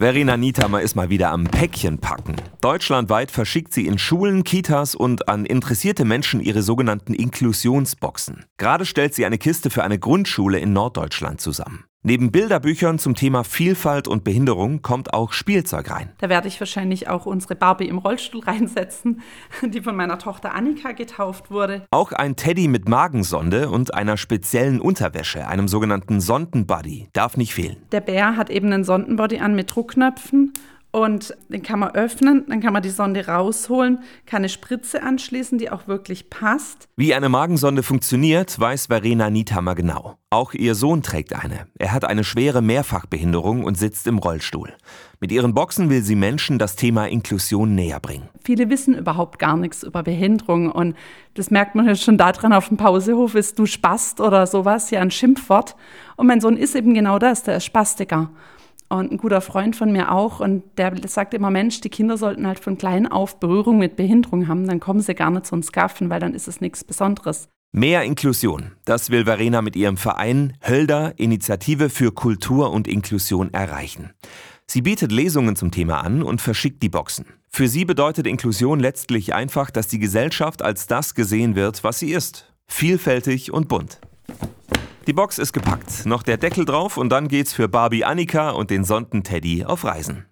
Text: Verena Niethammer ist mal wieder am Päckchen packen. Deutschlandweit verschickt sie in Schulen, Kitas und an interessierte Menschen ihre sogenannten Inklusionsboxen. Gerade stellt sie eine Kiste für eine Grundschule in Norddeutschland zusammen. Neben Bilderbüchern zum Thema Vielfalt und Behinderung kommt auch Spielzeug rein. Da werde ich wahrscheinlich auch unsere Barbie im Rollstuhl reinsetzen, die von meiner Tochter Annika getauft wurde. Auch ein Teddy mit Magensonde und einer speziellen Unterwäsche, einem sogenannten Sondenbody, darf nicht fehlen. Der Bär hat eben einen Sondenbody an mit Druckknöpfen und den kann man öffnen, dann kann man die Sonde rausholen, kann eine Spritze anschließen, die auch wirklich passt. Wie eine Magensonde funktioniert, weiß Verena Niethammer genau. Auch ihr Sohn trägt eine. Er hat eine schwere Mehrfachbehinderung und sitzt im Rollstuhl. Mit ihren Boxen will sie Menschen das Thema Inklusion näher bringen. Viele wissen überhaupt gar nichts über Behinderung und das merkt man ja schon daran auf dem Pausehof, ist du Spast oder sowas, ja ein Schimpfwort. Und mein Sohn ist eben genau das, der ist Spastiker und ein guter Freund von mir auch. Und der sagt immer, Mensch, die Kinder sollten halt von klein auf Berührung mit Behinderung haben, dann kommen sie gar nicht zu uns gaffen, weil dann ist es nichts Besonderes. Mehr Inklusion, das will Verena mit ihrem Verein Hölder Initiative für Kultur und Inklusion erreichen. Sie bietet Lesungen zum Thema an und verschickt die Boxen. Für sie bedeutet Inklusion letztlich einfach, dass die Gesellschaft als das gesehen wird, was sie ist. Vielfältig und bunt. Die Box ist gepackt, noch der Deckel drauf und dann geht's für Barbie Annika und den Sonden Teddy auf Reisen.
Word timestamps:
Verena 0.00 0.38
Niethammer 0.38 0.80
ist 0.80 0.94
mal 0.94 1.10
wieder 1.10 1.30
am 1.30 1.44
Päckchen 1.44 1.98
packen. 1.98 2.34
Deutschlandweit 2.62 3.30
verschickt 3.30 3.74
sie 3.74 3.86
in 3.86 3.98
Schulen, 3.98 4.44
Kitas 4.44 4.94
und 4.94 5.28
an 5.28 5.44
interessierte 5.44 6.06
Menschen 6.06 6.40
ihre 6.40 6.62
sogenannten 6.62 7.12
Inklusionsboxen. 7.12 8.46
Gerade 8.56 8.86
stellt 8.86 9.14
sie 9.14 9.26
eine 9.26 9.36
Kiste 9.36 9.68
für 9.68 9.84
eine 9.84 9.98
Grundschule 9.98 10.58
in 10.58 10.72
Norddeutschland 10.72 11.42
zusammen. 11.42 11.84
Neben 12.02 12.32
Bilderbüchern 12.32 12.98
zum 12.98 13.14
Thema 13.14 13.44
Vielfalt 13.44 14.08
und 14.08 14.24
Behinderung 14.24 14.80
kommt 14.80 15.12
auch 15.12 15.34
Spielzeug 15.34 15.90
rein. 15.90 16.08
Da 16.16 16.30
werde 16.30 16.48
ich 16.48 16.58
wahrscheinlich 16.58 17.08
auch 17.08 17.26
unsere 17.26 17.56
Barbie 17.56 17.88
im 17.88 17.98
Rollstuhl 17.98 18.40
reinsetzen, 18.42 19.20
die 19.62 19.82
von 19.82 19.96
meiner 19.96 20.18
Tochter 20.18 20.54
Annika 20.54 20.92
getauft 20.92 21.50
wurde. 21.50 21.86
Auch 21.90 22.12
ein 22.12 22.36
Teddy 22.36 22.68
mit 22.68 22.88
Magensonde 22.88 23.68
und 23.68 23.92
einer 23.92 24.16
speziellen 24.16 24.80
Unterwäsche, 24.80 25.46
einem 25.46 25.68
sogenannten 25.68 26.22
Sondenbody, 26.22 27.08
darf 27.12 27.36
nicht 27.36 27.52
fehlen. 27.52 27.76
Der 27.92 28.00
Bär 28.00 28.34
hat 28.34 28.48
eben 28.48 28.72
einen 28.72 28.84
Sondenbody 28.84 29.40
an 29.40 29.54
mit 29.54 29.74
Druckknöpfen 29.74 30.54
und 30.92 31.36
den 31.48 31.62
kann 31.62 31.78
man 31.78 31.90
öffnen, 31.90 32.44
dann 32.48 32.60
kann 32.60 32.72
man 32.72 32.82
die 32.82 32.90
Sonde 32.90 33.26
rausholen, 33.26 34.00
kann 34.26 34.38
eine 34.38 34.48
Spritze 34.48 35.02
anschließen, 35.02 35.58
die 35.58 35.70
auch 35.70 35.86
wirklich 35.86 36.30
passt. 36.30 36.88
Wie 36.96 37.14
eine 37.14 37.28
Magensonde 37.28 37.82
funktioniert, 37.82 38.58
weiß 38.58 38.86
Verena 38.86 39.30
Niethammer 39.30 39.74
genau. 39.74 40.16
Auch 40.30 40.52
ihr 40.52 40.74
Sohn 40.74 41.02
trägt 41.02 41.32
eine. 41.32 41.66
Er 41.78 41.92
hat 41.92 42.04
eine 42.04 42.24
schwere 42.24 42.62
Mehrfachbehinderung 42.62 43.64
und 43.64 43.78
sitzt 43.78 44.06
im 44.06 44.18
Rollstuhl. 44.18 44.72
Mit 45.20 45.32
ihren 45.32 45.54
Boxen 45.54 45.90
will 45.90 46.02
sie 46.02 46.16
Menschen 46.16 46.58
das 46.58 46.76
Thema 46.76 47.06
Inklusion 47.06 47.74
näher 47.74 48.00
bringen. 48.00 48.28
Viele 48.42 48.68
wissen 48.70 48.96
überhaupt 48.96 49.38
gar 49.38 49.56
nichts 49.56 49.82
über 49.82 50.02
Behinderung 50.02 50.70
und 50.70 50.96
das 51.34 51.50
merkt 51.50 51.74
man 51.74 51.86
ja 51.86 51.94
schon 51.94 52.18
daran 52.18 52.52
auf 52.52 52.68
dem 52.68 52.76
Pausehof, 52.76 53.34
ist 53.34 53.58
du 53.58 53.66
Spast 53.66 54.20
oder 54.20 54.46
sowas, 54.46 54.90
ja 54.90 55.00
ein 55.00 55.10
Schimpfwort. 55.10 55.76
Und 56.16 56.26
mein 56.26 56.40
Sohn 56.40 56.56
ist 56.56 56.74
eben 56.74 56.94
genau 56.94 57.18
das, 57.18 57.44
der 57.44 57.58
ist 57.58 57.64
Spastiker 57.64 58.30
und 58.90 59.12
ein 59.12 59.16
guter 59.16 59.40
Freund 59.40 59.76
von 59.76 59.92
mir 59.92 60.12
auch. 60.12 60.40
Und 60.40 60.62
der 60.76 60.92
sagt 61.06 61.32
immer, 61.32 61.50
Mensch, 61.50 61.80
die 61.80 61.88
Kinder 61.88 62.18
sollten 62.18 62.46
halt 62.46 62.58
von 62.58 62.76
klein 62.76 63.06
auf 63.06 63.40
Berührung 63.40 63.78
mit 63.78 63.96
Behinderung 63.96 64.48
haben, 64.48 64.66
dann 64.66 64.80
kommen 64.80 65.00
sie 65.00 65.14
gar 65.14 65.30
nicht 65.30 65.46
zu 65.46 65.54
uns 65.54 65.72
gaffen, 65.72 66.10
weil 66.10 66.20
dann 66.20 66.34
ist 66.34 66.48
es 66.48 66.60
nichts 66.60 66.84
Besonderes. 66.84 67.48
Mehr 67.72 68.02
Inklusion, 68.02 68.72
das 68.84 69.10
will 69.10 69.24
Verena 69.24 69.62
mit 69.62 69.76
ihrem 69.76 69.96
Verein 69.96 70.54
Hölder 70.66 71.14
Initiative 71.18 71.88
für 71.88 72.10
Kultur 72.10 72.72
und 72.72 72.88
Inklusion 72.88 73.54
erreichen. 73.54 74.10
Sie 74.66 74.82
bietet 74.82 75.12
Lesungen 75.12 75.54
zum 75.54 75.70
Thema 75.70 76.00
an 76.00 76.22
und 76.24 76.40
verschickt 76.40 76.82
die 76.82 76.88
Boxen. 76.88 77.26
Für 77.48 77.68
sie 77.68 77.84
bedeutet 77.84 78.26
Inklusion 78.26 78.80
letztlich 78.80 79.34
einfach, 79.34 79.70
dass 79.70 79.86
die 79.88 79.98
Gesellschaft 80.00 80.62
als 80.62 80.88
das 80.88 81.14
gesehen 81.14 81.54
wird, 81.54 81.84
was 81.84 82.00
sie 82.00 82.12
ist. 82.12 82.52
Vielfältig 82.66 83.52
und 83.52 83.68
bunt. 83.68 84.00
Die 85.06 85.12
Box 85.12 85.38
ist 85.38 85.52
gepackt, 85.52 86.04
noch 86.04 86.22
der 86.22 86.36
Deckel 86.36 86.64
drauf 86.64 86.96
und 86.96 87.08
dann 87.08 87.28
geht's 87.28 87.52
für 87.52 87.68
Barbie 87.68 88.04
Annika 88.04 88.50
und 88.50 88.70
den 88.70 88.84
Sonden 88.84 89.24
Teddy 89.24 89.64
auf 89.64 89.84
Reisen. 89.84 90.29